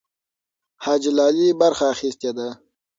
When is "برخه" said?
1.61-1.85